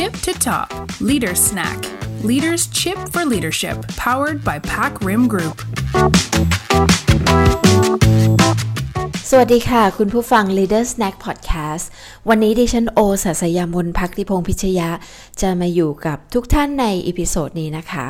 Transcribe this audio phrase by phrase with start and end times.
[0.00, 0.68] tip to top
[1.08, 1.78] Leader Snack
[2.30, 3.76] Leaders Tip for Leadership
[4.06, 5.56] powered by PacRim Group
[9.30, 11.84] สวัสดีค่ะ คุณผู้ฟัง Leader Snack Podcast
[12.28, 14.90] วันนี้ดิฉันโอสัสยามนพักติพงพิชยะ
[15.40, 18.06] จะมาอยู่กับทุกท่านใน episode นี้นะคะ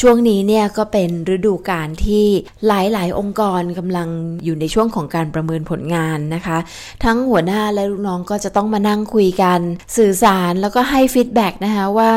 [0.00, 2.24] ช่วงนี้เนี่ยก็เป็นฤดูกาลที่
[2.66, 4.08] หลายๆ องค์กรกำลัง
[4.44, 6.58] อยู่ในช่วงของการประเมินผลงานนะคะ
[7.04, 9.60] ทั้งหัวหน้าและลูกน้องก็จะต้องมานั่งคุยกัน
[9.96, 12.10] สื่อสารแล้วก็ให้ feedback นะคะว่า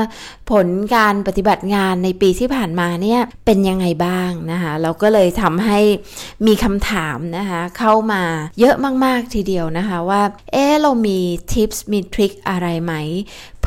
[0.51, 5.79] ผลการปฏิบัติงานในปีที่ผ่านมาเนี่ยเป็นยังไงบ้างนะคะเราก็เลยทำให้
[6.47, 8.23] มีคำถามนะคะเข้ามา
[8.59, 10.21] เยอะมาก ๆ ทีเดียวนะคะว่า
[10.51, 11.19] เอ๊เรามี
[11.51, 12.93] tips มี trick อะไรไหม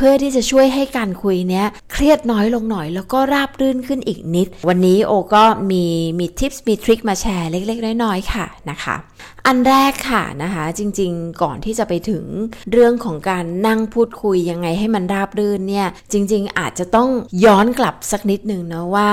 [0.05, 5.85] เพื่อที่จะช่วยให้การคุยเนี้ยเครียดน้อยลงหน่อย แล้วก็ราบรื่นขึ้นอีกนิด วันนี้โอก็มี
[6.19, 8.95] มี tips มี trick มาแชร์เล็ก ๆ น้อยๆค่ะนะคะ
[9.47, 12.25] อันแรกค่ะนะคะ จริงๆ ก่อนที่จะไปถึง
[12.73, 17.09] เรื่องของการนั่งพูดคุยยังไงให้มันราบรื่นเนี่ย จริง ๆ อาจจะต้อง
[17.45, 19.09] ย้อนกลับสักนิดนึงนะว่า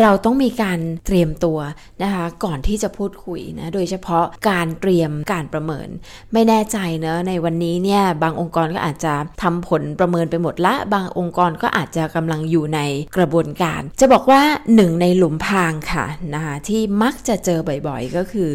[0.00, 1.58] เราต้องมีการเตรียมตัว
[2.02, 5.88] นะคะ ก่อนที่จะพูดคุยนะ โดยเฉพาะการเตรียมการประเมิน
[6.32, 12.80] ไม่แน่ใจเนะในวันนี้เนี่ยบางองค์กรก็อาจจะทำผลประเมินไปหมดละ บางองค์กรก็อาจจะกำลังอยู่ใน
[13.16, 14.42] กระบวนการ จะบอกว่า
[14.74, 18.50] หนึ่งในหลุมพรางค่ะนะคะที่มักจะเจอบ่อยๆ ก็คือ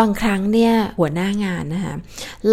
[0.00, 1.94] บางครั้งเนี่ยหัวหน้างานนะคะ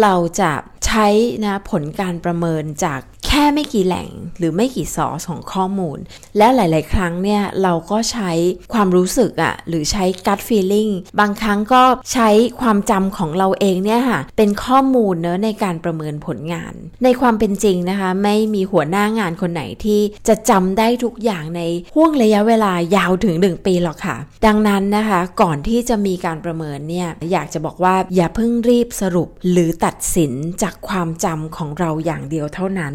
[0.02, 0.52] เราจะ
[0.86, 1.06] ใช้
[1.44, 5.98] นะผลการประเมินจาก แค่ไม่กี่แหล่งหรือไม่กี่ซอสของข้อมูล
[6.38, 8.30] และหลาย ๆ ครั้งเนี่ยเราก็ใช้
[8.72, 11.82] ความรู้สึกอะหรือใช้ gut feeling บางครั้งก็
[12.12, 12.28] ใช้
[12.60, 21.62] ความจำของเราเองเนี่ยค่ะเป็นข้อมูลเนอะในการประเมินผลงาน ในความเป็นจริงนะคะ ไม่มีหัวหน้างานคนไหนที่จะจำได้ทุกอย่างใน
[21.94, 24.16] ห่วงระยะเวลายาวถึง 1 ปีหรอกค่ะ
[24.46, 30.32] ดังนั้นนะคะก่อนที่จะมีการประเมินเนี่ยอยากจะบอกว่าอย่าเพิ่งรีบสรุปหรือตัดสิน
[30.62, 32.94] จากความจำของเราอย่างเดียวเท่านั้น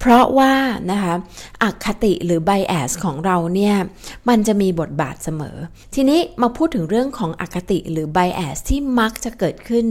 [0.00, 0.54] เพราะว่า
[0.90, 1.14] นะคะ
[1.62, 3.76] อคติหรือไบแอสของเราเนี่ย
[4.28, 5.56] มันจะมีบทบาทเสมอ
[5.94, 9.84] ทีนี้มาพูดถึงเรื่องของอคติหรือไบแอสที่มักจะเกิดขึ้น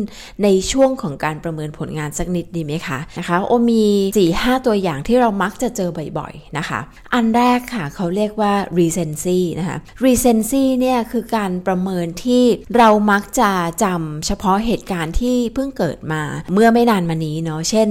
[0.43, 3.85] ในช่วงของการประเมินผลงานสักนิดดีไหมคะนะคะโอมี
[4.27, 6.79] 4-5 ตัวอย่างที่เรามักจะเจอบ่อยๆนะคะ
[7.13, 12.43] อันแรกค่ะเขาเรียกว่า recency นะคะ recency เนี่ยคือการประเมินที่
[12.77, 13.51] เรามักจะ
[13.83, 16.21] จำเฉพาะเหตุการณ์ที่เพิ่งเกิดมา
[16.53, 17.87] เมื่อไม่นานมานี้เนาะเช่น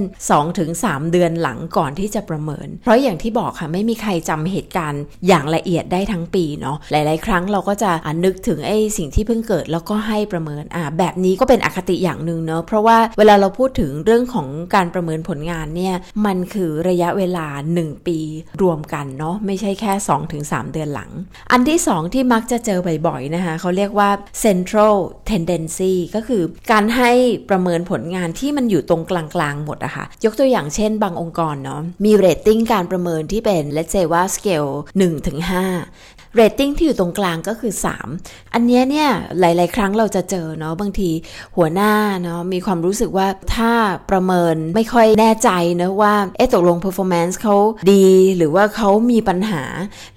[0.55, 7.91] 2-3 เดือนหลังก่อนที่จะประเมิน เพราะอย่างที่บอกค่ะไม่มีใครจำเหตุการณ์อย่างละเอียดได้ทั้งปีเนาะหลาย ๆ ครั้งเราก็จะ
[8.25, 15.95] นึกถึงไอ้สิ่งที่เพิ่งเกิดแล้วก็ให้ประเมินอ่าแบบนี้ก็เป็นอคติอย่างหนึ่งเนาะเพราะว่าเวลาเราพูดถึงเรื่องของการประเมินผลงานเนี่ย
[16.25, 17.47] มันคือระยะเวลา
[17.79, 18.19] 1 ปี
[18.61, 19.93] รวมกันเนาะไม่ใช่แค่
[20.33, 21.11] 2-3 เดือนหลัง
[21.51, 24.09] อันที่ 2 ที่มักจะเจอบ่อย ๆ นะคะเขาเรียกว่า
[24.43, 24.95] central
[25.31, 27.11] tendency ก็คือการให้
[27.49, 35.39] ประเมินผลงานที่มันอยู่ตรงกลาง ๆ หมดอะค่ะยกตัวอย่างเช่น บางองค์กรเนาะมีเรตติ้งการประเมินที่เป็น let's say ว่าสเกล1ถึง
[35.81, 37.73] 5 เรตติ้งที่อยู่ตรงกลางก็คือ
[38.13, 41.09] 3 อันนี้เนี่ยหลาย ๆ ครั้งเราจะเจอเนาะบางที
[41.55, 41.93] หัวหน้า
[42.23, 43.71] เนาะมีความรู้สึกว่าถ้า
[44.11, 45.49] ประเมินไม่ค่อยแน่ใจ
[45.81, 47.55] นะว่าเอ๊ะตกลง performance เขา
[47.91, 48.07] ดี
[48.37, 49.63] หรือว่าเขามีปัญหา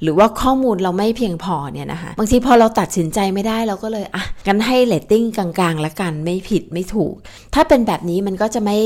[0.02, 7.14] หรือว่าข้อมูลเราไม่เพียงพอเนี่ยนะคะบางทีพอเราตัดสินใจไม่ได้เราก็เลยอะกันให้เรตติ้งกลาง ๆ ละกันไม่ผิดไม่ถูก
[7.54, 8.76] ถ้าเป็นแบบนี้มันก็จะไม่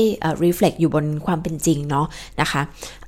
[0.43, 2.05] reflect อยู่บนความเป็นจริงเนาะ
[2.41, 2.61] นะคะ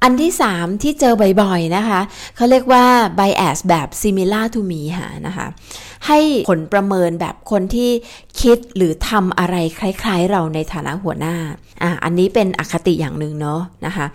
[0.03, 2.01] อันที่ 3 ที่เจอบ่อย ๆ นะคะ
[2.35, 2.85] เขาเรียกว่า
[3.19, 5.47] bias แบบ similar to me ค่ะนะคะ
[6.07, 6.19] ให้
[6.49, 7.91] ผลประเมินแบบคนที่
[8.41, 11.35] คิดหรือทำอะไรคล้าย ๆ เราในฐานะหัวหน้า
[11.83, 14.05] อะอันนี้เป็นอคติอย่างหนึ่งเนาะนะคะ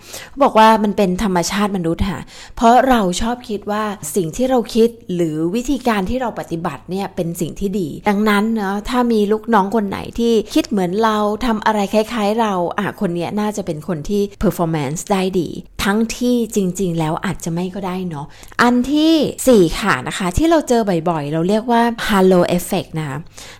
[0.41, 2.21] บอกว่ามันเป็นธรรมชาติมนุษย์ค่ะ
[2.55, 3.83] เพราะเราชอบคิดว่า
[4.15, 15.49] สิ่งที่เราคิดหรือวิธีการที่เราปฏิบัติเนี่ยเป็นสิ่งที่ดี ดังนั้นเนาะถ้ามีลูกน้องคนไหนที่คิดเหมือนเราทำอะไรคล้าย ๆ เราอะคนเนี้ยน่าจะเป็นคนที่ performance ได้ดี
[15.83, 18.25] ทั้งที่จริง ๆ แล้วอาจจะไม่ก็ได้เนาะ
[18.61, 23.19] อันที่ 4 ค่ะนะคะ ที่เราเจอบ่อยๆ เราเรียกว่า halo effect นะ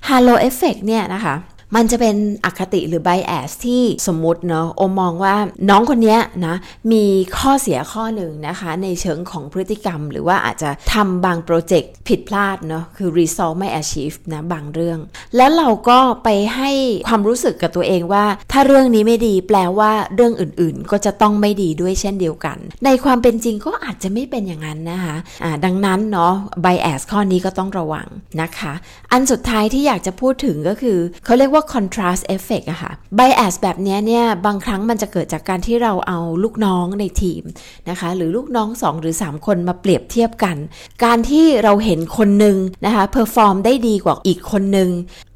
[0.10, 1.36] halo effect เนี่ยนะคะ
[1.76, 5.36] มันจะเป็นอคติหรือ bias ที่สมมติเนาะโอมองว่า
[5.70, 6.56] น้องคนนี้นะ
[6.92, 7.04] มี
[7.38, 15.00] ข้อเสียข้อหนึ่งนะคะ ในเชิงของพฤติกรรม หรือว่าอาจจะทำบางโปรเจกต์ผิดพลาดเนาะคือ result ไม่ achieve นะบางเรื่อง
[15.38, 16.72] แล้วเราก็ไปให้
[17.08, 26.34] ความรู้สึกกับตัวเองว่า ถ้าเรื่องนี้ไม่ดีแปลว่าเรื่องอื่นๆ ก็จะต้องไม่ดีด้วยเช่นเดียวกัน ในความเป็นจริงก็อาจจะไม่เป็นอย่างนั้นนะคะดังนั้นเนาะ
[26.66, 28.08] bias ข้อนี้ก็ต้องระวัง
[28.42, 28.74] นะคะ
[29.12, 37.44] อันสุดท้ายที่อยากจะพูดถึงก็คือเขาเรียกว่า contrast effect อะค่ะ bias แบบนี้เนี่ยบางครั้งมันจะเกิดจากการที่เราเอาลูกน้องในทีม
[37.90, 40.56] นะคะ หรือลูกน้อง 2 หรือ 3 คนมาเปรียบเทียบกัน
[41.04, 44.90] การที่เราเห็นคนหนึ่งนะคะ perform ได้ดีกว่าอีกคนหนึ่ง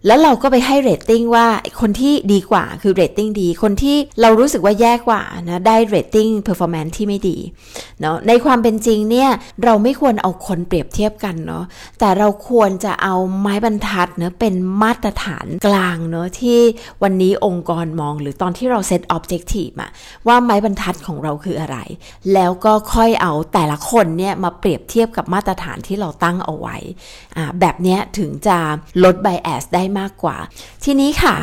[0.07, 1.47] แล้วเราก็ไปให้เรตติ้งว่า
[1.81, 7.37] คนที่ดีกว่าคือเรตติ้งดี คนที่เรารู้สึกว่าแย่กว่านะได้ rating performance ที่ไม่ดี
[8.01, 9.29] เนาะในความเป็นจริงเนี่ย
[9.63, 11.63] เราไม่ควรเอาคนเปรียบเทียบกันเนาะ
[11.99, 16.59] แต่เราควรจะเอาไม้บรรทัดเนะเป็นมาตรฐานกลางเนาะที่
[17.03, 19.89] วันนี้องค์กรมองหรือตอนที่เรา set objective อะ
[20.27, 21.77] ว่าไม้บรรทัดของเราคืออะไร
[22.33, 26.77] แล้วก็ค่อยเอาแต่ละคนเนี่ยมาเปรียบเทียบกับมาตรฐานที่เราตั้งเอาไว้
[27.37, 28.57] อ่าแบบนี้ถึงจะ
[29.03, 30.37] ลด bias ได้มากกว่า
[30.83, 31.35] ทีนี้ค่ะ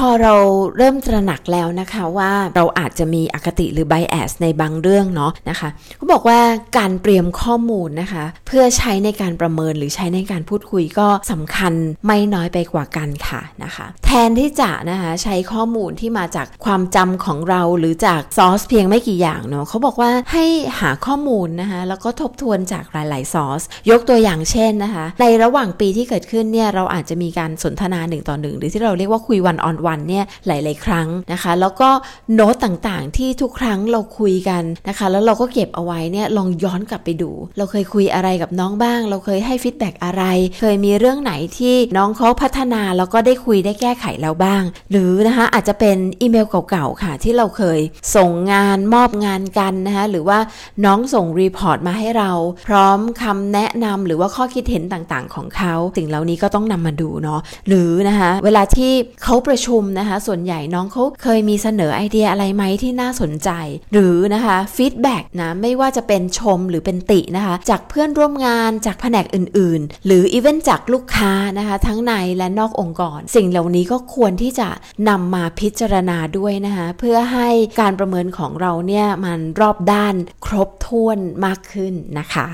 [0.00, 0.34] พอเรา
[0.76, 6.40] เริ่มตระหนักแล้วนะคะว่าเราอาจจะมีอคติหรือ bias ในบางเรื่องเนาะนะคะเขาบอกว่า
[6.78, 11.72] การเตรียมข้อมูลนะคะ เพื่อใช้ในการประเมินหรือใช้ในการพูดคุยก็สำคัญ
[12.06, 20.44] ไม่น้อยไปกว่ากันค่ะนะคะ แทนที่จะนะคะใช้ข้อมูลที่มาจากความจำของเราหรือจากซอสเพียงไม่กี่อย่างเนาะเขาบอกว่าให้
[20.80, 31.88] หาข้อมูลนะคะแล้วก็ทบทวนจากหลาย ๆ ซอส ยกตัวอย่างเช่นนะคะ ในระหว่างปีที่เกิดขึ้นเนี่ยเราอาจจะมีการสนทนาหนึ่งต่อหนึ่งหรือที่เราเรียกว่าคุยวันออนวันเนี่ยหลาย ๆ ครั้งนะคะ แล้วก็
[32.34, 40.22] โน้ตต่างๆ ที่ทุกครั้งเราคุยกันนะคะ แล้วเราก็เก็บเอาไว้เนี่ยลองย้อนกลับไปดู เราเคยคุยอะไรกับน้องบ้าง เราเคยให้ feedback อะไร
[40.60, 47.80] เคยมีเรื่องไหนที่น้องเขาพัฒนาแล้วก็ได้คุยได้แก้ไขแล้วบ้าง หรือนะคะอาจจะเป็นอีเมลเก่าๆค่ะ ที่เราเคย
[48.16, 50.38] ส่งงานมอบงานกันนะคะหรือว่า
[50.84, 52.30] น้องส่ง report มาให้เรา
[52.68, 58.92] พร้อมคำแนะนำหรือว่าข้อคิดเห็นต่างๆ ของเขาสิ่งเหล่านี้ก็ต้องนำมาดูเนาะหรือนะคะเวลาที่
[59.24, 63.50] เขาประชุมนะคะ ส่วนใหญ่น้องเขาเคยมีเสนอไอเดียอะไรไหมที่น่าสนใจ
[63.92, 74.68] หรือนะคะ feedback นะไม่ว่าจะเป็นชมหรือเป็นตินะคะ จากเพื่อนร่วมงานจากแผนกอื่น ๆ หรืออีเวนต์จากลูกค้านะคะ ทั้งในและนอกองค์กร สิ่งเหล่านี้ก็ควรที่จะ
[75.08, 77.48] นำมาพิจารณาด้วยนะคะ เพื่อให้
[77.80, 80.14] การประเมินของเราเนี่ยมันรอบด้าน
[80.46, 82.48] ครบถ้วนมากขึ้นนะคะ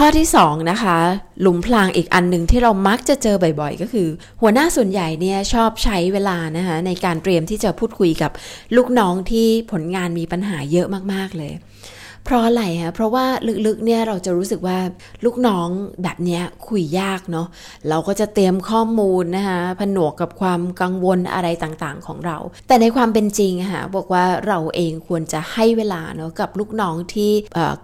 [0.00, 0.98] ข้อที่2นะคะ
[1.40, 4.08] หลุมพรางอีกอันหนึ่งที่เรามักจะเจอบ่อยๆ ก็คือ
[4.40, 8.30] หัวหน้าส่วนใหญ่เนี่ยชอบใช้เวลานะคะในการเตรียมที่จะพูดคุยกับ
[8.76, 11.52] ลูกน้องที่ผลงานมีปัญหาเยอะมากๆเลย
[12.26, 13.26] เพราะอะไรฮะเพราะว่า
[13.66, 14.78] ลึกๆเนี่ยเราจะรู้สึกว่า
[15.24, 15.68] ลูกน้อง
[16.02, 17.46] แบบเนี้ยคุยยากเนาะ
[17.88, 22.36] เราก็จะเตรียมข้อมูลนะคะผนวกกับความกังวลอะไรต่างๆของเรา
[22.68, 27.30] แต่ในความเป็นจริงค่ะบอกว่าเราเองควรจะให้เวลาเนาะกับลูกน้องที่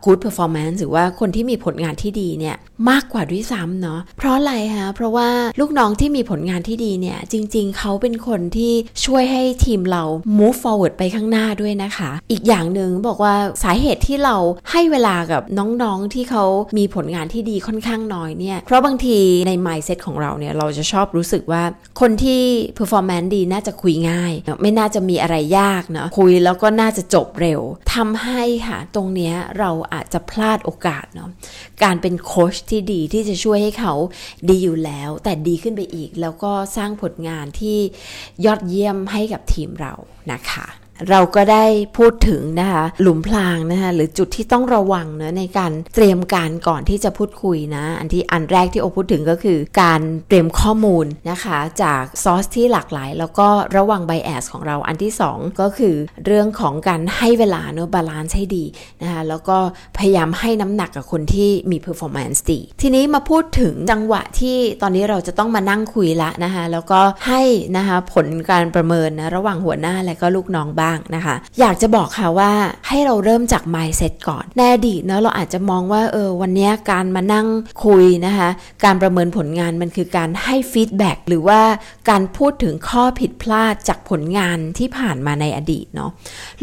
[0.05, 2.56] good performance หรือว่าคนที่มีผลงานที่ดีเนี่ย
[2.91, 5.29] มากกว่าด้วยซ้ำเนาะเพราะอะไรคะเพราะว่า
[5.61, 8.73] ลูกน้องที่มีผลงานที่ดีเนี่ยจริง ๆ เขาเป็นคนที่
[9.05, 10.03] ช่วยให้ทีมเรา
[10.39, 13.35] move forward ไปข้างหน้าด้วยนะคะ อีกอย่างหนึ่งบอกว่า
[13.65, 14.31] สาเหตุที่เรา
[14.70, 16.44] ให้เวลากับน้องๆที่เขา
[16.79, 19.19] มีผลงานที่ดีค่อนข้างน้อยเนี่ย เพราะบางที
[19.49, 21.62] ใน mindset ของเราเนี่ย เราจะชอบรู้สึกว่า
[22.00, 22.43] คนที่
[22.79, 24.32] performance ดีน่าจะคุยง่าย
[24.62, 27.61] ไม่น่าจะมีอะไรยากเนาะคุยแล้วก็น่าจะจบเร็ว
[27.94, 31.31] ทำให้ค่ะ ตรงเนี้ยเราอาจจะพลาดโอกาสเนาะ
[31.82, 33.94] การเป็นโค้ชที่ดีที่จะช่วยให้เขา
[34.49, 37.79] ดีอยู่แล้ว แต่ดีขึ้นไปอีก แล้วก็สร้างผลงานที่
[38.44, 39.93] ยอดเยี่ยมให้กับทีมเรา
[40.32, 40.67] นะคะ
[41.11, 41.65] เราก็ได้
[41.99, 55.94] พูดถึงนะคะหลุมพรางนะคะหรือจุดที่ต้องระวังเนะในการเตรียมการก่อนที่จะพูดคุยนะ อันที่อันแรกที่โอพูดถึงก็คือ การเตรียมข้อมูลนะคะจากซอสที่หลากหลาย แล้วก็ระวัง bias ของเราอันที่ 2 ก็คือ
[56.27, 58.65] เรื่องของการให้เวลาเนอะ balance ให้ดี
[59.03, 59.59] นะคะแล้วก็
[59.99, 67.43] พยายามให้น้ำหนักกับคนที่มี performance ดี ทีนี้มาพูดถึงจังหวะที่ตอนนี้เราจะต้องมานั่งคุยละนะคะแล้วก็ให้
[67.77, 72.52] นะคะผลการประเมินนะระหว่างหัวหน้าและก็ลูกน้องบ้างนะคะ อยากจะบอกค่ะว่า
[72.88, 77.46] ให้เราเริ่มจาก mindset ก่อนในอดีตเนาะเราอาจจะมองว่าเออวันนี้การมานั่ง
[77.84, 78.48] คุยนะคะ
[78.84, 81.60] การประเมินผลงานมันคือการให้ฟีดแบ็กหรือว่า
[82.10, 86.10] การพูดถึงข้อผิดพลาดจากผลงานที่ผ่านมาในอดีตเนาะ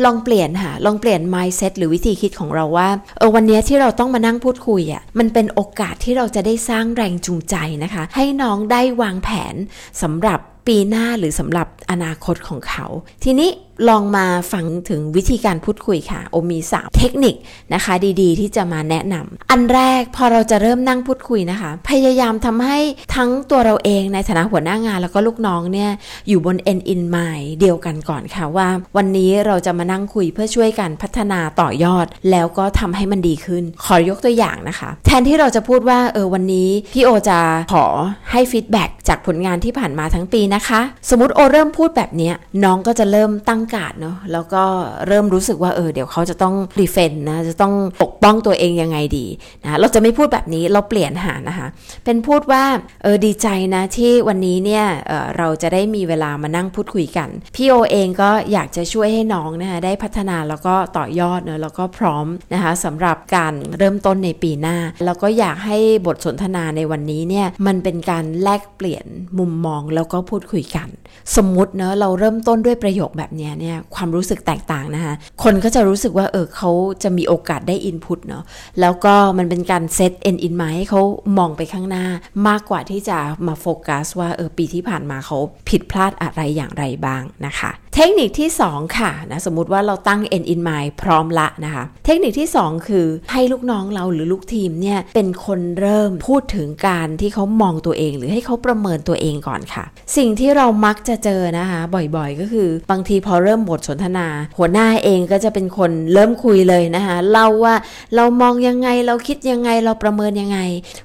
[0.03, 9.55] ลองเปลี่ยนค่ะลองเปลี่ยน mindset หรือวิธีคิดของเราว่าเออวันนี้ที่เราต้องมานั่งพูดคุยอะ่ะมันเป็นโอกาสที่เราจะได้สร้างแรงจูงใจนะคะ ให้น้องได้วางแผน
[10.01, 12.85] สำหรับปีหน้าหรือสำหรับอนาคตของเขา
[13.23, 13.49] ทีนี้
[13.87, 17.35] ลองมาฟังถึงวิธีการพูดคุยค่ะ โอมีสามเทคนิค
[17.73, 22.79] นะคะ ดีๆ ที่จะมาแนะนำอันแรกพอเราจะเริ่มนั่งพูดคุยนะคะ พยายามทำให้
[23.15, 25.91] ทั้งตัวเราเองในฐานะหัวหน้างาน แล้วก็ลูกน้องเนี่ย
[26.27, 28.67] อยู่บน end in mind เดียวกันก่อนค่ะว่า
[28.97, 37.39] วันนี้เราจะมานั่งคุยเพื่อช่วยกันพัฒนาต่อยอด แล้วก็ทำให้มันดีขึ้น ขอยกตัวอย่างนะคะ แทนที่เราจะพูดว่าเออวันนี้พี่โอจะ
[37.73, 37.85] ขอ
[38.31, 42.31] ให้ฟีดแบ็จากผลงานที่ผ่านมาทั้งปีนะคะ สมมติโอเริ่มพูดแบบนี้
[42.63, 44.63] น้องก็จะเริ่มตั้งกาดเนาะแล้วก็
[45.07, 47.73] เริ่มรู้สึกว่าเออเดี๋ยวเขาจะต้องรีเฟนนะจะต้อง
[48.03, 49.25] ปกป้องตัวเองยังไงดี
[49.63, 51.67] นะเราจะไม่พูดแบบนี้เราเปลี่ยนหานะคะ
[52.05, 52.63] เป็นพูดว่า
[53.03, 69.05] เออดีใจนะที่วันนี้เนี่ยเเราจะได้มีเวลามานั่งพูดคุยกัน พี่โอเองก็อยากจะช่วยให้น้องนะคะได้พัฒนาแล้วก็ต่อยอดเนาะแล้วก็พร้อมนะคะสำหรับการเริ่มต้นในปีหน้า แล้วก็อยากให้บทสนทนาในวันนี้เนี่ยมันเป็นการแลกเปลี่ยน
[69.39, 70.87] มุมมองแล้วก็พูดคุยกัน
[71.35, 75.13] สมมุติเนาะเราเริ่มต้นด้วยประโยคแบบนี้เนี่ยความรู้สึกแตกต่างนะคะ
[75.43, 76.71] คนก็จะรู้สึกว่าเออเขา
[77.03, 78.43] จะมีโอกาสได้อินพุตเนาะ
[78.79, 81.01] แล้วก็มันเป็นการเซตเอ็นอินมาให้เขา
[81.37, 82.05] มองไปข้างหน้า
[82.47, 85.37] มากกว่าที่จะมาโฟกัสว่าเออปีที่ผ่านมาเขา
[85.69, 99.83] ผิดพลาดอะไรอย่างไรบ้างนะคะเทคนิคที่ 2 ค่ะนะสมมุติว่าเราตั้ง end in mind พร้อมละนะคะ เทคนิคที่ 2 คือให้ลูกน้องเราหรือลูกทีมเนี่ยเป็นคนเริ่มพูดถึงการที่เขามองตัวเอง หรือให้เขาประเมินตัวเองก่อนค่ะ
[100.17, 101.79] สิ่งที่เรามักจะเจอนะคะ
[102.15, 104.27] บ่อยๆ ก็คือบางทีพอเริ่มบทสนทนา
[104.57, 107.75] หัวหน้าเองก็จะเป็นคนเริ่มคุยเลยนะคะเล่าว่า
[108.15, 110.59] เรามองยังไงเราคิดยังไงเราประเมินยังไง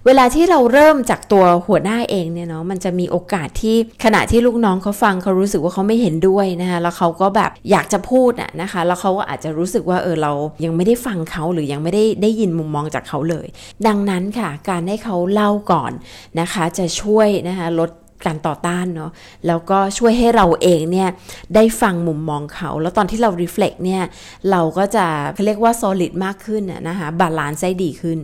[0.07, 10.33] เวลาที่เราเริ่มจากตัวหัวหน้าเองเนี่ยเนาะมันจะมีโอกาสที่ขณะที่ลูกน้องเขาฟังเขารู้สึกว่าเขาไม่เห็นด้วยนะคะแล้วเขาก็แบบอยากจะพูดอะนะคะ แล้วเขาก็อาจจะรู้สึกว่าเออเรา
[10.65, 13.47] ยังไม่ได้ฟังเขาหรือยังไม่ได้ได้ยินมุมมองจากเขาเลย
[13.87, 15.93] ดังนั้นค่ะ การให้เขาเล่าก่อน
[16.41, 17.91] นะคะ จะช่วยนะคะลด
[18.27, 19.11] การต่อต้านเนาะ
[19.47, 21.09] แล้วก็ช่วยให้เราเองเนี่ย
[21.55, 24.03] ได้ฟังมุมมองเขา แล้วตอนที่เรา reflect เนี่ย
[24.51, 25.07] เราก็จะ
[25.45, 28.19] เรียกว่า solid มากขึ้นนะคะ balance ได้ดีขึ้น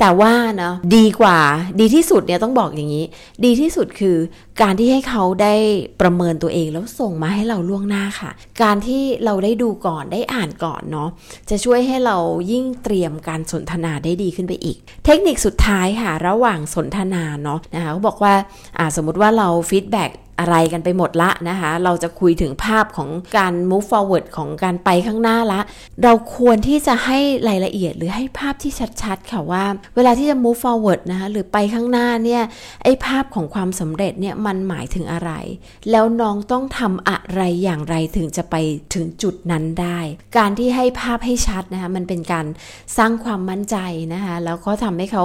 [0.00, 1.38] แต่ว่าเนาะดีกว่า
[1.80, 3.04] ดีที่สุดเนี่ยต้องบอกอย่างนี้
[3.44, 4.16] ดีที่สุดคือ
[4.62, 5.54] การที่ให้เขาได้
[6.00, 8.30] ประเมินตัวเองแล้วส่งมาให้เราล่วงหน้าค่ะ
[8.62, 11.08] การที่เราได้ดูก่อนได้อ่านก่อนเนาะ
[11.50, 12.16] จะช่วยให้เรา
[12.52, 18.34] ยิ่งเตรียมการสนทนาได้ดีขึ้นไปอีก เทคนิคสุดท้ายค่ะ ระหว่างสนทนาเนาะนะคะเขาบอกว่า
[18.96, 25.60] สมมติว่าเราฟีดแบ็ก อะไรกันไปหมดละนะคะ เราจะคุยถึงภาพของการ move forward ของการไปข้างหน้าละ
[26.02, 29.64] เราควรที่จะให้รายละเอียดหรือให้ภาพที่ชัดๆค่ะว่า
[29.96, 32.42] เวลาที่จะ move forward นะคะหรือไปข้างหน้าเนี่ย
[32.84, 35.30] ไอ้ภาพของความสำเร็จเนี่ยมันหมายถึงอะไร
[35.90, 38.54] แล้วน้องต้องทำอะไรอย่างไรถึงจะไป
[38.94, 39.98] ถึงจุดนั้นได้
[40.38, 42.46] การที่ให้ภาพให้ชัดนะคะมันเป็นการ
[42.96, 43.76] สร้างความมั่นใจ
[44.12, 45.24] นะคะแล้วก็ทำให้เขา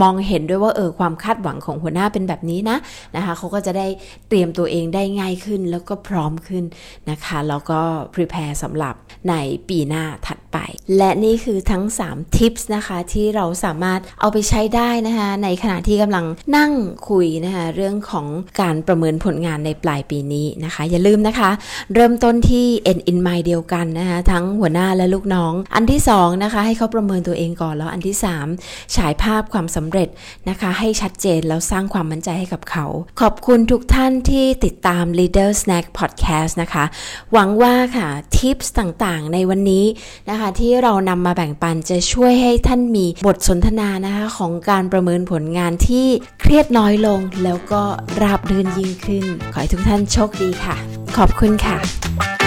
[0.00, 2.76] มองเห็นด้วยว่าเออความคาดหวังของหัวหน้าเป็นแบบนี้นะ
[3.16, 3.86] นะคะเขาก็จะได้
[4.28, 6.64] เตรียมมตัวเองได้ง่ายขึ้นแล้วก็พร้อมขึ้น
[7.10, 7.80] นะคะ แล้วก็
[8.14, 8.94] prepare สำหรับ
[9.28, 9.34] ใน
[9.68, 10.56] ปีหน้าถัดไป
[10.96, 16.26] และนี่คือทั้ง3 tips นะคะ ที่เราสามารถเอาไปใช้ได้นะคะ ในขณะที่กำลัง
[16.56, 16.72] นั่ง
[17.08, 18.26] คุยนะคะเรื่องของ
[18.60, 21.50] การประเมินผลงานในปลายปีนี้นะคะ อย่าลืมนะคะ
[21.94, 28.16] เริ่มต้นที่ end in mind เดียวกันนะคะทั้งหัวหน้าและลูกน้อง อันที่2นะคะให้เขาประเมินตัวเองก่อนแล้วอันที่
[28.54, 30.08] 3 ฉายภาพความสำเร็จ
[30.48, 32.86] นะคะ ให้ชัดเจนแล้วสร้างความมั่นใจให้กับเขา
[33.20, 36.84] ขอบคุณทุกท่านที่ที่ติดตาม Leader Snack Podcast นะคะ
[37.32, 39.84] หวังว่าค่ะทิปส์ต่างๆ ในวันนี้
[40.30, 46.06] นะคะ ที่เรานำมาแบ่งปันจะช่วยให้ท่านมีบทสนทนานะคะ ของการประเมินผลงานที่
[46.40, 47.82] เครียดน้อยลง แล้วก็
[48.22, 50.76] ราบรื่นยิ่งขึ้น ขอให้ทุกท่านโชคดีค่ะ
[51.16, 52.37] ขอบคุณค่ะ